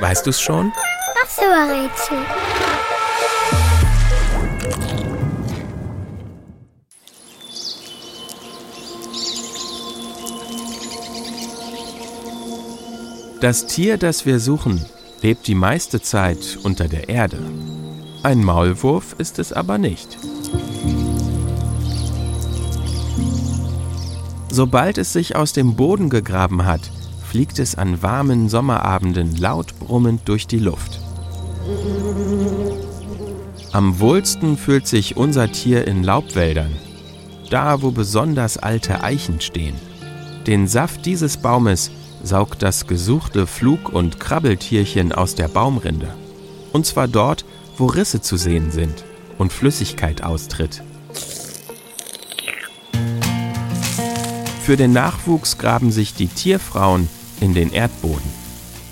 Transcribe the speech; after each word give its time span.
Weißt 0.00 0.26
du's 0.26 0.40
schon? 0.40 0.72
Was 1.20 1.34
für 1.34 1.52
ein 1.52 1.70
Rätsel? 1.70 2.18
Das 13.40 13.66
Tier, 13.66 13.98
das 13.98 14.24
wir 14.24 14.40
suchen, 14.40 14.84
lebt 15.20 15.46
die 15.46 15.54
meiste 15.54 16.00
Zeit 16.00 16.58
unter 16.62 16.88
der 16.88 17.10
Erde. 17.10 17.38
Ein 18.22 18.42
Maulwurf 18.42 19.14
ist 19.18 19.38
es 19.38 19.52
aber 19.52 19.76
nicht. 19.76 20.16
Sobald 24.48 24.96
es 24.96 25.12
sich 25.12 25.36
aus 25.36 25.52
dem 25.52 25.76
Boden 25.76 26.08
gegraben 26.08 26.64
hat, 26.64 26.90
fliegt 27.34 27.58
es 27.58 27.74
an 27.74 28.00
warmen 28.00 28.48
Sommerabenden 28.48 29.34
laut 29.34 29.76
brummend 29.80 30.28
durch 30.28 30.46
die 30.46 30.60
Luft. 30.60 31.00
Am 33.72 33.98
wohlsten 33.98 34.56
fühlt 34.56 34.86
sich 34.86 35.16
unser 35.16 35.50
Tier 35.50 35.84
in 35.88 36.04
Laubwäldern, 36.04 36.70
da 37.50 37.82
wo 37.82 37.90
besonders 37.90 38.56
alte 38.56 39.02
Eichen 39.02 39.40
stehen. 39.40 39.74
Den 40.46 40.68
Saft 40.68 41.06
dieses 41.06 41.38
Baumes 41.38 41.90
saugt 42.22 42.62
das 42.62 42.86
gesuchte 42.86 43.48
Flug- 43.48 43.88
und 43.88 44.20
Krabbeltierchen 44.20 45.10
aus 45.10 45.34
der 45.34 45.48
Baumrinde. 45.48 46.14
Und 46.72 46.86
zwar 46.86 47.08
dort, 47.08 47.44
wo 47.76 47.86
Risse 47.86 48.20
zu 48.20 48.36
sehen 48.36 48.70
sind 48.70 49.02
und 49.38 49.52
Flüssigkeit 49.52 50.22
austritt. 50.22 50.84
Für 54.62 54.76
den 54.76 54.92
Nachwuchs 54.92 55.58
graben 55.58 55.90
sich 55.90 56.14
die 56.14 56.28
Tierfrauen 56.28 57.08
in 57.40 57.54
den 57.54 57.72
Erdboden. 57.72 58.30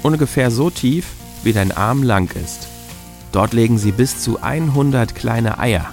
Ungefähr 0.03 0.51
so 0.51 0.71
tief, 0.71 1.07
wie 1.43 1.53
dein 1.53 1.73
Arm 1.73 2.03
lang 2.03 2.31
ist. 2.37 2.69
Dort 3.33 3.53
legen 3.53 3.79
sie 3.79 3.93
bis 3.93 4.21
zu 4.21 4.43
100 4.43 5.15
kleine 5.15 5.59
Eier. 5.59 5.87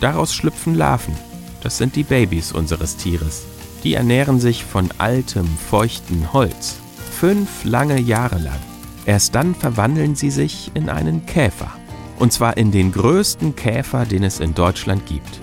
Daraus 0.00 0.34
schlüpfen 0.34 0.74
Larven. 0.74 1.14
Das 1.62 1.78
sind 1.78 1.96
die 1.96 2.04
Babys 2.04 2.52
unseres 2.52 2.96
Tieres. 2.96 3.44
Die 3.84 3.94
ernähren 3.94 4.40
sich 4.40 4.64
von 4.64 4.90
altem, 4.98 5.46
feuchten 5.70 6.32
Holz. 6.32 6.76
Fünf 7.18 7.64
lange 7.64 8.00
Jahre 8.00 8.38
lang. 8.38 8.58
Erst 9.06 9.34
dann 9.34 9.54
verwandeln 9.54 10.14
sie 10.14 10.30
sich 10.30 10.70
in 10.74 10.88
einen 10.88 11.26
Käfer. 11.26 11.70
Und 12.18 12.32
zwar 12.32 12.56
in 12.56 12.70
den 12.70 12.92
größten 12.92 13.56
Käfer, 13.56 14.04
den 14.04 14.22
es 14.22 14.40
in 14.40 14.54
Deutschland 14.54 15.06
gibt. 15.06 15.40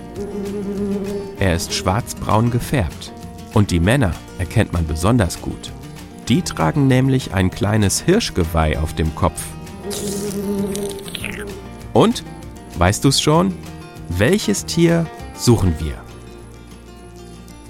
Er 1.38 1.54
ist 1.54 1.74
schwarzbraun 1.74 2.50
gefärbt. 2.50 3.12
Und 3.52 3.70
die 3.70 3.80
Männer 3.80 4.12
erkennt 4.38 4.72
man 4.72 4.86
besonders 4.86 5.40
gut. 5.40 5.72
Die 6.28 6.42
tragen 6.42 6.88
nämlich 6.88 7.34
ein 7.34 7.50
kleines 7.50 8.00
Hirschgeweih 8.00 8.78
auf 8.78 8.94
dem 8.94 9.14
Kopf. 9.14 9.44
Und, 11.92 12.24
weißt 12.78 13.04
du's 13.04 13.20
schon? 13.20 13.54
Welches 14.08 14.64
Tier 14.64 15.06
suchen 15.34 15.74
wir? 15.78 15.94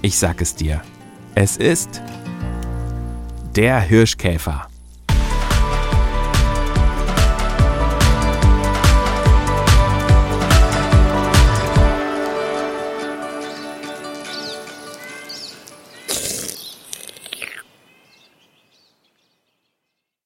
Ich 0.01 0.17
sag 0.17 0.41
es 0.41 0.55
dir. 0.55 0.81
Es 1.35 1.57
ist 1.57 2.01
der 3.55 3.79
Hirschkäfer. 3.79 4.66